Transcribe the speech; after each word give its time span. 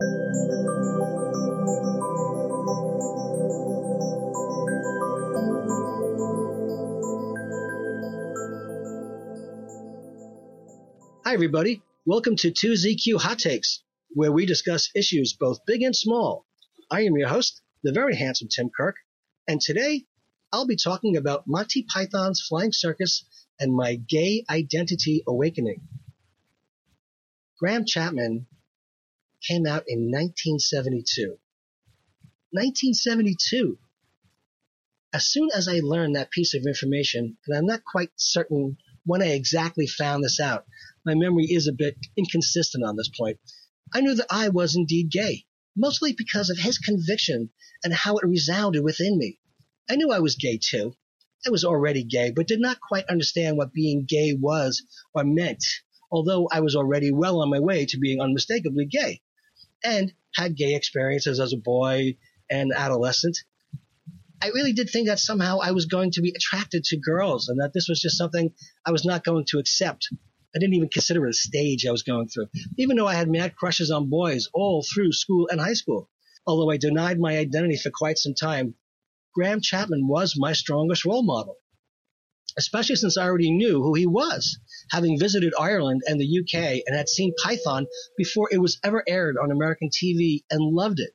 Hi, 0.00 0.06
everybody. 11.32 11.80
Welcome 12.04 12.34
to 12.38 12.50
2ZQ 12.50 13.20
Hot 13.20 13.38
Takes, 13.38 13.84
where 14.10 14.32
we 14.32 14.46
discuss 14.46 14.90
issues 14.96 15.32
both 15.32 15.64
big 15.64 15.82
and 15.82 15.94
small. 15.94 16.44
I 16.90 17.02
am 17.02 17.16
your 17.16 17.28
host, 17.28 17.62
the 17.84 17.92
very 17.92 18.16
handsome 18.16 18.48
Tim 18.48 18.70
Kirk, 18.76 18.96
and 19.46 19.60
today 19.60 20.06
I'll 20.52 20.66
be 20.66 20.74
talking 20.74 21.16
about 21.16 21.46
Monty 21.46 21.84
Python's 21.84 22.40
Flying 22.40 22.72
Circus 22.72 23.24
and 23.60 23.72
my 23.72 23.94
gay 23.94 24.44
identity 24.50 25.22
awakening. 25.28 25.86
Graham 27.60 27.84
Chapman 27.86 28.48
came 29.46 29.66
out 29.66 29.84
in 29.86 30.10
1972. 30.10 31.38
1972. 32.50 33.78
As 35.12 35.26
soon 35.26 35.50
as 35.54 35.68
I 35.68 35.80
learned 35.80 36.16
that 36.16 36.30
piece 36.30 36.54
of 36.54 36.64
information, 36.66 37.36
and 37.46 37.56
I'm 37.56 37.66
not 37.66 37.84
quite 37.84 38.10
certain 38.16 38.78
when 39.04 39.22
I 39.22 39.32
exactly 39.32 39.86
found 39.86 40.24
this 40.24 40.40
out, 40.40 40.64
my 41.04 41.14
memory 41.14 41.44
is 41.44 41.66
a 41.66 41.72
bit 41.72 41.96
inconsistent 42.16 42.84
on 42.84 42.96
this 42.96 43.10
point. 43.10 43.38
I 43.92 44.00
knew 44.00 44.14
that 44.14 44.26
I 44.30 44.48
was 44.48 44.76
indeed 44.76 45.10
gay, 45.10 45.44
mostly 45.76 46.14
because 46.14 46.48
of 46.48 46.58
his 46.58 46.78
conviction 46.78 47.50
and 47.82 47.92
how 47.92 48.16
it 48.16 48.26
resounded 48.26 48.82
within 48.82 49.18
me. 49.18 49.38
I 49.90 49.96
knew 49.96 50.10
I 50.10 50.20
was 50.20 50.36
gay 50.36 50.58
too. 50.58 50.96
I 51.46 51.50
was 51.50 51.64
already 51.64 52.02
gay, 52.02 52.30
but 52.30 52.48
did 52.48 52.60
not 52.60 52.80
quite 52.80 53.04
understand 53.10 53.58
what 53.58 53.74
being 53.74 54.06
gay 54.08 54.32
was 54.32 54.82
or 55.12 55.24
meant, 55.24 55.62
although 56.10 56.48
I 56.50 56.60
was 56.60 56.74
already 56.74 57.12
well 57.12 57.42
on 57.42 57.50
my 57.50 57.60
way 57.60 57.84
to 57.86 57.98
being 57.98 58.20
unmistakably 58.22 58.86
gay 58.86 59.20
and 59.84 60.12
had 60.34 60.56
gay 60.56 60.74
experiences 60.74 61.38
as 61.38 61.52
a 61.52 61.58
boy 61.58 62.16
and 62.50 62.72
adolescent. 62.74 63.38
I 64.42 64.48
really 64.48 64.72
did 64.72 64.90
think 64.90 65.06
that 65.06 65.18
somehow 65.18 65.58
I 65.62 65.70
was 65.70 65.86
going 65.86 66.10
to 66.12 66.22
be 66.22 66.34
attracted 66.36 66.84
to 66.84 66.96
girls 66.98 67.48
and 67.48 67.60
that 67.60 67.72
this 67.72 67.86
was 67.88 68.00
just 68.00 68.18
something 68.18 68.52
I 68.84 68.90
was 68.90 69.04
not 69.04 69.24
going 69.24 69.44
to 69.50 69.58
accept 69.58 70.08
I 70.54 70.60
didn't 70.60 70.74
even 70.74 70.88
consider 70.88 71.26
it 71.26 71.30
a 71.30 71.32
stage 71.32 71.84
I 71.84 71.90
was 71.90 72.04
going 72.04 72.28
through, 72.28 72.46
even 72.78 72.96
though 72.96 73.08
I 73.08 73.14
had 73.14 73.28
mad 73.28 73.56
crushes 73.56 73.90
on 73.90 74.08
boys 74.08 74.48
all 74.54 74.84
through 74.84 75.10
school 75.10 75.48
and 75.50 75.60
high 75.60 75.72
school. 75.72 76.08
Although 76.46 76.70
I 76.70 76.76
denied 76.76 77.18
my 77.18 77.36
identity 77.36 77.76
for 77.76 77.90
quite 77.90 78.18
some 78.18 78.34
time, 78.34 78.76
Graham 79.34 79.60
Chapman 79.60 80.06
was 80.06 80.36
my 80.36 80.52
strongest 80.52 81.04
role 81.04 81.24
model, 81.24 81.56
especially 82.56 82.94
since 82.94 83.16
I 83.16 83.24
already 83.24 83.50
knew 83.50 83.82
who 83.82 83.94
he 83.94 84.06
was, 84.06 84.60
having 84.90 85.18
visited 85.18 85.52
Ireland 85.58 86.02
and 86.06 86.20
the 86.20 86.40
UK 86.40 86.82
and 86.86 86.96
had 86.96 87.08
seen 87.08 87.34
Python 87.42 87.86
before 88.16 88.48
it 88.50 88.58
was 88.58 88.78
ever 88.84 89.02
aired 89.06 89.36
on 89.36 89.50
American 89.50 89.90
TV 89.90 90.44
and 90.50 90.74
loved 90.74 91.00
it. 91.00 91.14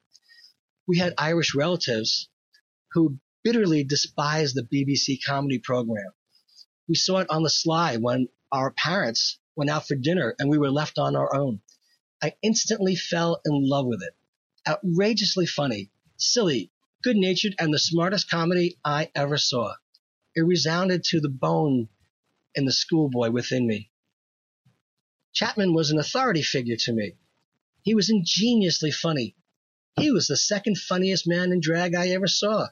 We 0.88 0.98
had 0.98 1.14
Irish 1.17 1.56
relatives 1.56 2.30
who 2.94 3.20
bitterly 3.44 3.84
despised 3.84 4.56
the 4.56 4.64
BBC 4.64 5.20
comedy 5.25 5.59
program. 5.59 6.12
We 6.88 6.95
saw 6.95 7.20
it 7.20 7.30
on 7.30 7.44
the 7.44 7.50
sly 7.50 7.97
when 7.97 8.30
our 8.52 8.72
parents 8.72 9.40
went 9.56 9.70
out 9.70 9.88
for 9.88 9.95
dinner 9.95 10.36
and 10.40 10.50
we 10.50 10.58
were 10.58 10.72
left 10.72 10.97
on 10.97 11.16
our 11.16 11.36
own. 11.36 11.62
I 12.22 12.34
instantly 12.42 12.95
fell 12.95 13.40
in 13.45 13.70
love 13.70 13.86
with 13.86 14.02
it. 14.02 14.16
Outrageously 14.67 15.45
funny, 15.45 15.92
silly, 16.17 16.72
good 17.03 17.16
natured, 17.16 17.56
and 17.59 17.73
the 17.73 17.80
smartest 17.80 18.30
comedy 18.30 18.78
I 18.84 19.09
ever 19.16 19.38
saw. 19.38 19.73
It 20.36 20.42
resounded 20.42 21.03
to 21.06 21.20
the 21.20 21.30
bone 21.30 21.90
in 22.55 22.66
the 22.66 22.72
schoolboy 22.72 23.30
within 23.30 23.67
me. 23.67 23.92
Chapman 25.33 25.73
was 25.73 25.92
an 25.92 26.00
authority 26.00 26.42
figure 26.42 26.75
to 26.78 26.94
me. 26.94 27.17
He 27.83 27.95
was 27.95 28.09
ingeniously 28.09 28.91
funny. 28.91 29.36
He 30.00 30.11
was 30.11 30.28
the 30.28 30.38
second 30.38 30.78
funniest 30.78 31.28
man 31.28 31.52
in 31.52 31.61
drag 31.61 31.95
I 31.95 32.09
ever 32.09 32.28
saw. 32.28 32.69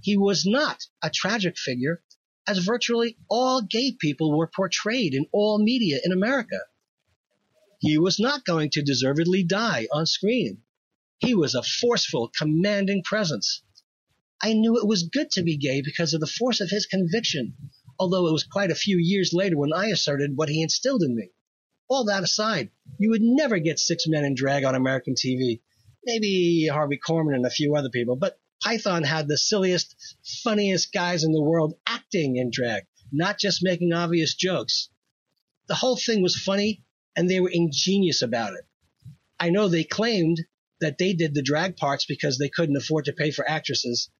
He 0.00 0.16
was 0.16 0.46
not 0.46 0.86
a 1.02 1.10
tragic 1.10 1.58
figure 1.58 2.02
as 2.46 2.58
virtually 2.58 3.18
all 3.28 3.60
gay 3.60 3.92
people 3.92 4.36
were 4.36 4.46
portrayed 4.46 5.14
in 5.14 5.26
all 5.32 5.58
media 5.58 6.00
in 6.02 6.12
America. 6.12 6.60
He 7.80 7.98
was 7.98 8.18
not 8.18 8.44
going 8.44 8.70
to 8.70 8.82
deservedly 8.82 9.44
die 9.44 9.86
on 9.92 10.06
screen. 10.06 10.62
He 11.18 11.34
was 11.34 11.54
a 11.54 11.62
forceful, 11.62 12.28
commanding 12.28 13.02
presence. 13.02 13.62
I 14.42 14.52
knew 14.52 14.78
it 14.78 14.86
was 14.86 15.02
good 15.02 15.30
to 15.32 15.42
be 15.42 15.56
gay 15.56 15.82
because 15.82 16.14
of 16.14 16.20
the 16.20 16.26
force 16.26 16.60
of 16.60 16.70
his 16.70 16.86
conviction, 16.86 17.54
although 17.98 18.28
it 18.28 18.32
was 18.32 18.44
quite 18.44 18.70
a 18.70 18.76
few 18.76 18.96
years 18.98 19.32
later 19.32 19.56
when 19.56 19.72
I 19.72 19.86
asserted 19.86 20.36
what 20.36 20.48
he 20.48 20.62
instilled 20.62 21.02
in 21.02 21.14
me. 21.14 21.30
All 21.88 22.04
that 22.04 22.22
aside, 22.22 22.70
you 22.98 23.10
would 23.10 23.22
never 23.22 23.58
get 23.58 23.78
six 23.78 24.06
men 24.06 24.24
in 24.24 24.34
drag 24.34 24.64
on 24.64 24.74
American 24.74 25.14
TV. 25.14 25.60
Maybe 26.04 26.68
Harvey 26.70 26.98
Korman 26.98 27.34
and 27.34 27.46
a 27.46 27.50
few 27.50 27.74
other 27.74 27.90
people, 27.90 28.16
but 28.16 28.38
Python 28.62 29.04
had 29.04 29.28
the 29.28 29.38
silliest, 29.38 29.94
funniest 30.42 30.92
guys 30.92 31.24
in 31.24 31.32
the 31.32 31.42
world 31.42 31.74
acting 31.86 32.36
in 32.36 32.50
drag, 32.50 32.86
not 33.12 33.38
just 33.38 33.62
making 33.62 33.92
obvious 33.92 34.34
jokes. 34.34 34.88
The 35.68 35.74
whole 35.74 35.96
thing 35.96 36.22
was 36.22 36.36
funny 36.36 36.84
and 37.16 37.28
they 37.28 37.40
were 37.40 37.50
ingenious 37.52 38.22
about 38.22 38.54
it. 38.54 38.66
I 39.40 39.50
know 39.50 39.68
they 39.68 39.84
claimed 39.84 40.40
that 40.80 40.98
they 40.98 41.12
did 41.12 41.34
the 41.34 41.42
drag 41.42 41.76
parts 41.76 42.04
because 42.06 42.38
they 42.38 42.48
couldn't 42.48 42.76
afford 42.76 43.06
to 43.06 43.12
pay 43.12 43.30
for 43.30 43.48
actresses, 43.48 44.10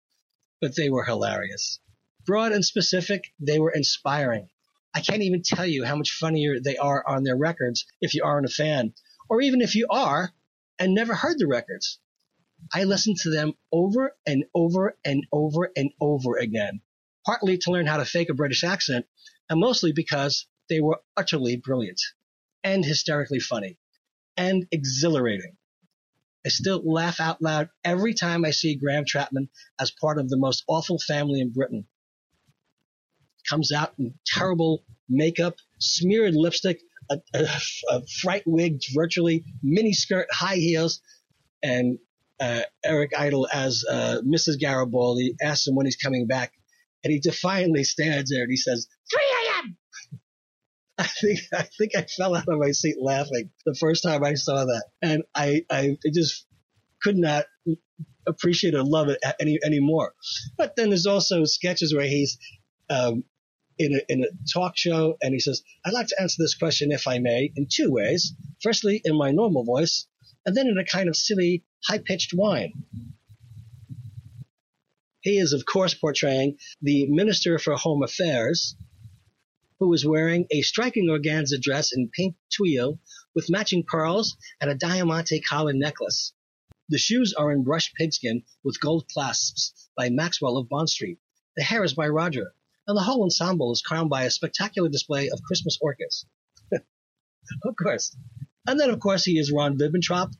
but 0.60 0.74
they 0.76 0.88
were 0.88 1.04
hilarious. 1.04 1.80
Broad 2.28 2.52
and 2.52 2.62
specific, 2.62 3.32
they 3.40 3.58
were 3.58 3.70
inspiring. 3.70 4.50
I 4.94 5.00
can't 5.00 5.22
even 5.22 5.40
tell 5.40 5.64
you 5.64 5.86
how 5.86 5.96
much 5.96 6.10
funnier 6.10 6.60
they 6.60 6.76
are 6.76 7.02
on 7.08 7.22
their 7.22 7.38
records 7.38 7.86
if 8.02 8.12
you 8.12 8.22
aren't 8.22 8.44
a 8.44 8.50
fan, 8.50 8.92
or 9.30 9.40
even 9.40 9.62
if 9.62 9.74
you 9.74 9.86
are 9.88 10.34
and 10.78 10.92
never 10.92 11.14
heard 11.14 11.38
the 11.38 11.46
records. 11.46 11.98
I 12.74 12.84
listened 12.84 13.16
to 13.20 13.30
them 13.30 13.54
over 13.72 14.14
and 14.26 14.44
over 14.54 14.98
and 15.06 15.26
over 15.32 15.72
and 15.74 15.90
over 16.02 16.36
again, 16.36 16.82
partly 17.24 17.56
to 17.56 17.70
learn 17.70 17.86
how 17.86 17.96
to 17.96 18.04
fake 18.04 18.28
a 18.28 18.34
British 18.34 18.62
accent, 18.62 19.06
and 19.48 19.58
mostly 19.58 19.92
because 19.92 20.46
they 20.68 20.82
were 20.82 21.00
utterly 21.16 21.56
brilliant 21.56 22.02
and 22.62 22.84
hysterically 22.84 23.40
funny 23.40 23.78
and 24.36 24.68
exhilarating. 24.70 25.56
I 26.44 26.50
still 26.50 26.82
laugh 26.84 27.20
out 27.20 27.40
loud 27.40 27.70
every 27.84 28.12
time 28.12 28.44
I 28.44 28.50
see 28.50 28.74
Graham 28.74 29.06
Chapman 29.06 29.48
as 29.80 29.90
part 29.90 30.18
of 30.18 30.28
the 30.28 30.36
most 30.36 30.64
awful 30.68 30.98
family 30.98 31.40
in 31.40 31.52
Britain. 31.52 31.86
Comes 33.48 33.72
out 33.72 33.94
in 33.98 34.14
terrible 34.26 34.84
makeup, 35.08 35.54
smeared 35.78 36.34
lipstick, 36.34 36.80
a, 37.10 37.18
a, 37.34 37.46
a 37.90 38.02
fright 38.20 38.42
wig, 38.46 38.80
virtually 38.94 39.44
mini 39.62 39.92
skirt, 39.92 40.26
high 40.30 40.56
heels, 40.56 41.00
and 41.62 41.98
uh, 42.40 42.62
Eric 42.84 43.12
Idle 43.16 43.48
as 43.52 43.84
uh, 43.88 44.20
Mrs. 44.24 44.60
Garibaldi, 44.60 45.34
asks 45.42 45.66
him 45.66 45.74
when 45.74 45.86
he's 45.86 45.96
coming 45.96 46.26
back, 46.26 46.52
and 47.02 47.12
he 47.12 47.20
defiantly 47.20 47.84
stands 47.84 48.30
there 48.30 48.42
and 48.42 48.50
he 48.50 48.56
says, 48.56 48.86
3 49.10 49.20
a.m. 49.46 49.76
I 50.98 51.06
think 51.06 51.38
I 51.52 51.62
think 51.78 51.92
I 51.96 52.02
fell 52.02 52.34
out 52.34 52.48
of 52.48 52.58
my 52.58 52.72
seat 52.72 52.96
laughing 53.00 53.50
the 53.64 53.74
first 53.74 54.02
time 54.02 54.24
I 54.24 54.34
saw 54.34 54.64
that, 54.64 54.84
and 55.00 55.22
I 55.32 55.64
I 55.70 55.96
just 56.12 56.44
could 57.00 57.16
not 57.16 57.44
appreciate 58.26 58.74
or 58.74 58.82
love 58.82 59.08
it 59.08 59.18
any 59.40 59.58
anymore. 59.64 60.12
But 60.56 60.74
then 60.74 60.90
there's 60.90 61.06
also 61.06 61.44
sketches 61.44 61.94
where 61.94 62.06
he's 62.06 62.36
um, 62.90 63.22
in 63.78 63.94
a, 63.94 64.12
in 64.12 64.24
a 64.24 64.28
talk 64.52 64.76
show 64.76 65.16
and 65.22 65.32
he 65.32 65.40
says, 65.40 65.62
"I'd 65.84 65.92
like 65.92 66.08
to 66.08 66.20
answer 66.20 66.42
this 66.42 66.54
question 66.54 66.92
if 66.92 67.06
I 67.06 67.18
may 67.18 67.52
in 67.54 67.66
two 67.70 67.90
ways. 67.90 68.34
Firstly, 68.62 69.00
in 69.04 69.16
my 69.16 69.30
normal 69.30 69.64
voice, 69.64 70.06
and 70.44 70.56
then 70.56 70.66
in 70.66 70.78
a 70.78 70.84
kind 70.84 71.08
of 71.08 71.16
silly, 71.16 71.64
high 71.84 71.98
pitched 71.98 72.32
whine. 72.32 72.84
He 75.20 75.38
is, 75.38 75.52
of 75.52 75.66
course, 75.66 75.94
portraying 75.94 76.58
the 76.80 77.06
Minister 77.08 77.58
for 77.58 77.74
Home 77.74 78.02
Affairs, 78.02 78.76
who 79.78 79.92
is 79.92 80.06
wearing 80.06 80.46
a 80.50 80.62
striking 80.62 81.08
organza 81.08 81.60
dress 81.60 81.92
in 81.92 82.08
pink 82.08 82.36
tulle 82.50 82.98
with 83.34 83.50
matching 83.50 83.84
pearls 83.84 84.36
and 84.60 84.70
a 84.70 84.74
diamante 84.74 85.40
collar 85.40 85.72
necklace. 85.72 86.32
The 86.88 86.98
shoes 86.98 87.34
are 87.34 87.52
in 87.52 87.62
brushed 87.62 87.94
pigskin 87.94 88.44
with 88.64 88.80
gold 88.80 89.08
clasps 89.08 89.90
by 89.96 90.08
Maxwell 90.08 90.56
of 90.56 90.68
Bond 90.68 90.88
Street. 90.88 91.18
The 91.56 91.62
hair 91.62 91.84
is 91.84 91.92
by 91.94 92.08
Roger, 92.08 92.54
and 92.88 92.96
the 92.96 93.02
whole 93.02 93.22
ensemble 93.22 93.70
is 93.70 93.82
crowned 93.82 94.08
by 94.08 94.24
a 94.24 94.30
spectacular 94.30 94.88
display 94.88 95.28
of 95.28 95.42
Christmas 95.42 95.78
orchids. 95.80 96.26
of 96.72 97.74
course. 97.80 98.16
And 98.66 98.80
then, 98.80 98.90
of 98.90 98.98
course, 98.98 99.24
he 99.24 99.38
is 99.38 99.52
Ron 99.52 99.78
Vibbentrop, 99.78 100.32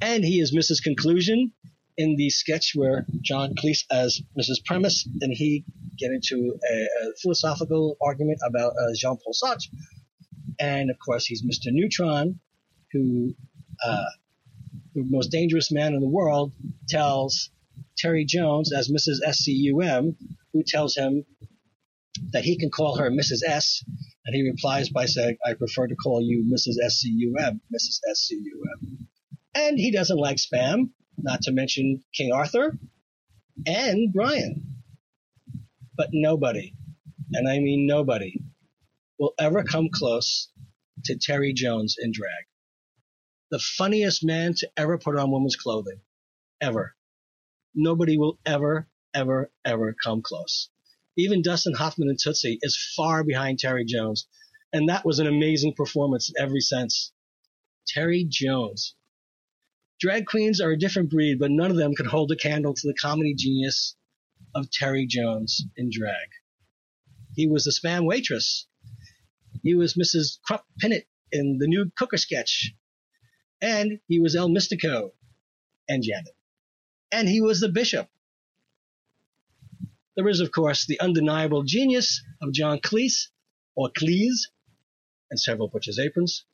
and 0.00 0.24
he 0.24 0.40
is 0.40 0.54
Mrs. 0.54 0.82
Conclusion 0.82 1.52
in 1.96 2.16
the 2.16 2.30
sketch 2.30 2.72
where 2.74 3.06
John 3.20 3.54
Cleese 3.54 3.84
as 3.90 4.20
Mrs. 4.38 4.64
Premise, 4.64 5.08
and 5.20 5.32
he 5.32 5.64
get 5.98 6.10
into 6.12 6.56
a, 6.68 6.74
a 6.74 7.12
philosophical 7.20 7.96
argument 8.00 8.38
about 8.46 8.72
uh, 8.72 8.94
Jean-Paul 8.94 9.34
Sartre. 9.34 9.68
And 10.60 10.90
of 10.90 10.96
course, 11.04 11.26
he's 11.26 11.44
Mr. 11.44 11.72
Neutron, 11.72 12.38
who 12.92 13.34
uh, 13.84 14.04
the 14.94 15.04
most 15.04 15.30
dangerous 15.32 15.72
man 15.72 15.94
in 15.94 16.00
the 16.00 16.08
world 16.08 16.52
tells 16.88 17.50
Terry 17.96 18.24
Jones 18.24 18.72
as 18.72 18.88
Mrs. 18.88 19.18
SCUM, 19.32 20.16
who 20.52 20.62
tells 20.64 20.96
him 20.96 21.24
that 22.34 22.44
he 22.44 22.58
can 22.58 22.68
call 22.68 22.96
her 22.96 23.10
Mrs. 23.10 23.42
S, 23.46 23.84
and 24.26 24.34
he 24.34 24.42
replies 24.42 24.90
by 24.90 25.06
saying, 25.06 25.38
I 25.46 25.54
prefer 25.54 25.86
to 25.86 25.94
call 25.94 26.20
you 26.20 26.44
Mrs. 26.44 26.74
SCUM, 26.84 27.60
Mrs. 27.72 28.00
SCUM. 28.12 29.08
And 29.54 29.78
he 29.78 29.92
doesn't 29.92 30.18
like 30.18 30.38
spam, 30.38 30.90
not 31.16 31.42
to 31.42 31.52
mention 31.52 32.02
King 32.12 32.32
Arthur 32.32 32.76
and 33.66 34.12
Brian. 34.12 34.82
But 35.96 36.08
nobody, 36.12 36.74
and 37.32 37.48
I 37.48 37.60
mean 37.60 37.86
nobody, 37.86 38.40
will 39.16 39.34
ever 39.38 39.62
come 39.62 39.88
close 39.94 40.50
to 41.04 41.16
Terry 41.16 41.52
Jones 41.52 41.94
in 42.00 42.10
drag. 42.12 42.46
The 43.52 43.60
funniest 43.60 44.24
man 44.24 44.54
to 44.56 44.68
ever 44.76 44.98
put 44.98 45.16
on 45.16 45.30
women's 45.30 45.54
clothing. 45.54 46.00
Ever. 46.60 46.96
Nobody 47.76 48.18
will 48.18 48.40
ever, 48.44 48.88
ever, 49.14 49.52
ever 49.64 49.94
come 50.02 50.20
close. 50.20 50.68
Even 51.16 51.42
Dustin 51.42 51.74
Hoffman 51.74 52.08
and 52.08 52.18
Tootsie 52.18 52.58
is 52.62 52.92
far 52.96 53.22
behind 53.22 53.58
Terry 53.58 53.84
Jones. 53.84 54.26
And 54.72 54.88
that 54.88 55.04
was 55.04 55.20
an 55.20 55.26
amazing 55.26 55.74
performance 55.74 56.28
in 56.28 56.42
every 56.42 56.60
sense. 56.60 57.12
Terry 57.86 58.24
Jones. 58.28 58.94
Drag 60.00 60.26
queens 60.26 60.60
are 60.60 60.72
a 60.72 60.78
different 60.78 61.10
breed, 61.10 61.38
but 61.38 61.50
none 61.50 61.70
of 61.70 61.76
them 61.76 61.94
could 61.94 62.06
hold 62.06 62.32
a 62.32 62.36
candle 62.36 62.74
to 62.74 62.86
the 62.86 62.94
comedy 62.94 63.34
genius 63.34 63.94
of 64.54 64.70
Terry 64.70 65.06
Jones 65.06 65.64
in 65.76 65.90
drag. 65.92 66.28
He 67.34 67.46
was 67.46 67.64
the 67.64 67.70
spam 67.70 68.04
waitress. 68.04 68.66
He 69.62 69.74
was 69.74 69.94
Mrs. 69.94 70.40
Crump 70.42 70.62
Pinnit 70.82 71.06
in 71.30 71.58
the 71.58 71.66
new 71.66 71.90
Cooker 71.96 72.16
sketch. 72.16 72.74
And 73.60 74.00
he 74.08 74.20
was 74.20 74.34
El 74.34 74.48
Mystico 74.48 75.12
and 75.88 76.02
Janet. 76.02 76.36
And 77.12 77.28
he 77.28 77.40
was 77.40 77.60
the 77.60 77.68
bishop. 77.68 78.08
There 80.16 80.28
is, 80.28 80.38
of 80.38 80.52
course, 80.52 80.86
the 80.86 81.00
undeniable 81.00 81.64
genius 81.64 82.22
of 82.40 82.52
John 82.52 82.78
Cleese, 82.78 83.30
or 83.74 83.90
Cleese, 83.90 84.48
and 85.28 85.40
several 85.40 85.68
Butcher's 85.68 85.98
Aprons, 85.98 86.44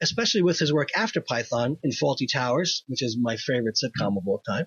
especially 0.00 0.40
with 0.40 0.58
his 0.58 0.72
work 0.72 0.88
after 0.96 1.20
Python 1.20 1.76
in 1.82 1.90
Fawlty 1.90 2.26
Towers, 2.26 2.82
which 2.86 3.02
is 3.02 3.18
my 3.20 3.36
favorite 3.36 3.76
sitcom 3.76 4.16
of 4.16 4.26
all 4.26 4.38
time, 4.38 4.66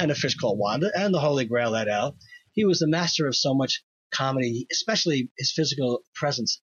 and 0.00 0.10
A 0.10 0.16
Fish 0.16 0.34
Called 0.34 0.58
Wanda, 0.58 0.90
and 0.96 1.14
The 1.14 1.20
Holy 1.20 1.44
Grail 1.44 1.76
et 1.76 1.86
al. 1.86 2.18
He 2.52 2.64
was 2.64 2.80
the 2.80 2.88
master 2.88 3.28
of 3.28 3.36
so 3.36 3.54
much 3.54 3.84
comedy, 4.10 4.66
especially 4.72 5.30
his 5.38 5.52
physical 5.52 6.02
presence. 6.16 6.60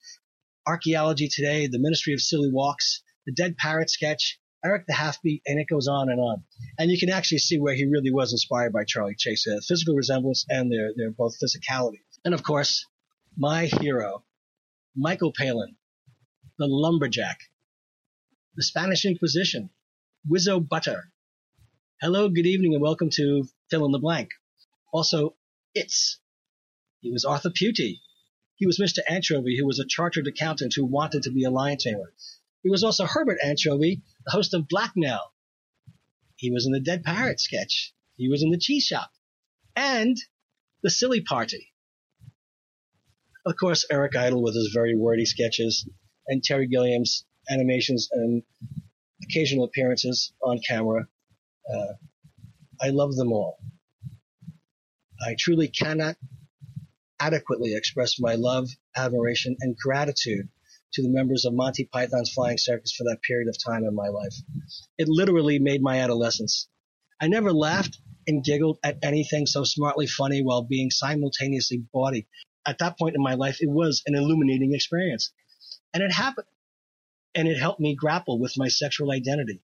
Archaeology 0.67 1.29
Today, 1.29 1.67
The 1.67 1.79
Ministry 1.79 2.13
of 2.13 2.19
Silly 2.19 2.49
Walks, 2.51 3.01
The 3.25 3.31
Dead 3.31 3.55
Parrot 3.55 3.89
sketch, 3.89 4.37
Eric 4.65 4.85
the 4.87 4.93
Halfbeat, 4.93 5.41
and 5.45 5.59
it 5.59 5.67
goes 5.67 5.87
on 5.89 6.09
and 6.09 6.19
on. 6.19 6.43
And 6.79 6.89
you 6.89 6.97
can 6.97 7.09
actually 7.09 7.39
see 7.39 7.59
where 7.59 7.75
he 7.75 7.85
really 7.85 8.11
was 8.11 8.31
inspired 8.31 8.71
by 8.71 8.85
Charlie 8.85 9.15
Chase, 9.17 9.45
uh, 9.45 9.59
physical 9.67 9.95
resemblance 9.95 10.45
and 10.49 10.71
their, 10.71 10.91
their 10.95 11.11
both 11.11 11.37
physicality. 11.37 11.99
And 12.23 12.33
of 12.33 12.43
course, 12.43 12.85
my 13.35 13.65
hero, 13.65 14.23
Michael 14.95 15.33
Palin, 15.33 15.75
the 16.57 16.67
lumberjack, 16.67 17.39
the 18.55 18.63
Spanish 18.63 19.03
Inquisition, 19.03 19.69
Whizzo 20.29 20.65
Butter. 20.65 21.11
Hello, 22.01 22.29
good 22.29 22.45
evening, 22.45 22.73
and 22.73 22.81
welcome 22.81 23.09
to 23.15 23.47
Fill 23.69 23.85
in 23.85 23.91
the 23.91 23.99
Blank. 23.99 24.29
Also, 24.93 25.35
It's. 25.73 26.19
He 27.01 27.11
was 27.11 27.25
Arthur 27.25 27.49
Pewtey. 27.49 27.99
He 28.55 28.65
was 28.65 28.79
Mr. 28.79 28.99
Anchovy, 29.09 29.57
who 29.57 29.65
was 29.65 29.79
a 29.79 29.85
chartered 29.85 30.27
accountant 30.27 30.73
who 30.75 30.85
wanted 30.85 31.23
to 31.23 31.31
be 31.31 31.43
a 31.43 31.49
lion 31.49 31.77
tamer. 31.77 32.13
He 32.63 32.69
was 32.69 32.83
also 32.83 33.05
Herbert 33.05 33.39
Anchovy, 33.43 34.01
the 34.25 34.31
host 34.31 34.53
of 34.53 34.69
Blackmail. 34.69 35.33
He 36.37 36.49
was 36.49 36.65
in 36.65 36.71
the 36.71 36.79
Dead 36.79 37.03
Parrot 37.03 37.39
sketch. 37.39 37.93
He 38.15 38.29
was 38.29 38.41
in 38.41 38.51
the 38.51 38.57
Cheese 38.57 38.85
Shop. 38.85 39.11
And 39.75 40.17
the 40.81 40.89
Silly 40.89 41.21
Party. 41.21 41.73
Of 43.45 43.55
course, 43.57 43.85
Eric 43.91 44.15
Idle 44.15 44.41
with 44.41 44.55
his 44.55 44.71
very 44.73 44.95
wordy 44.95 45.25
sketches, 45.25 45.87
and 46.27 46.41
Terry 46.41 46.67
Gilliam's 46.67 47.25
animations 47.49 48.07
and 48.11 48.43
occasional 49.23 49.65
appearances 49.65 50.31
on 50.41 50.59
camera. 50.59 51.07
Uh, 51.69 51.93
I 52.81 52.89
love 52.89 53.15
them 53.15 53.33
all. 53.33 53.57
I 55.25 55.35
truly 55.37 55.67
cannot 55.67 56.15
adequately 57.19 57.75
express 57.75 58.19
my 58.19 58.35
love, 58.35 58.69
admiration, 58.95 59.57
and 59.59 59.77
gratitude 59.77 60.49
to 60.93 61.01
the 61.01 61.09
members 61.09 61.45
of 61.45 61.53
Monty 61.53 61.85
Python's 61.85 62.31
Flying 62.31 62.57
Circus 62.57 62.93
for 62.93 63.03
that 63.05 63.21
period 63.21 63.47
of 63.47 63.57
time 63.63 63.83
in 63.83 63.95
my 63.95 64.07
life. 64.07 64.35
It 64.97 65.07
literally 65.07 65.59
made 65.59 65.81
my 65.81 65.99
adolescence. 65.99 66.67
I 67.19 67.27
never 67.27 67.51
laughed 67.51 67.99
and 68.27 68.43
giggled 68.43 68.79
at 68.83 68.99
anything 69.01 69.45
so 69.45 69.63
smartly 69.63 70.07
funny 70.07 70.41
while 70.41 70.61
being 70.63 70.91
simultaneously 70.91 71.83
bawdy. 71.91 72.27
At 72.65 72.79
that 72.79 72.97
point 72.97 73.15
in 73.15 73.21
my 73.21 73.33
life, 73.33 73.57
it 73.59 73.69
was 73.69 74.03
an 74.05 74.15
illuminating 74.15 74.73
experience. 74.73 75.31
And 75.93 76.01
it 76.01 76.11
happened. 76.11 76.47
And 77.35 77.47
it 77.47 77.57
helped 77.57 77.79
me 77.79 77.95
grapple 77.95 78.39
with 78.39 78.53
my 78.57 78.67
sexual 78.67 79.11
identity. 79.11 79.61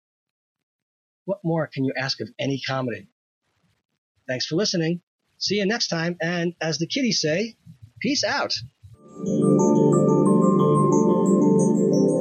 What 1.24 1.38
more 1.44 1.68
can 1.72 1.84
you 1.84 1.92
ask 1.96 2.20
of 2.20 2.28
any 2.38 2.60
comedy? 2.66 3.08
Thanks 4.28 4.46
for 4.46 4.56
listening. 4.56 5.00
See 5.38 5.56
you 5.56 5.66
next 5.66 5.88
time. 5.88 6.16
And 6.20 6.54
as 6.60 6.78
the 6.78 6.86
kiddies 6.86 7.20
say, 7.20 7.56
peace 8.00 8.24
out 8.24 8.54
thank 11.74 11.92
you. 11.92 12.11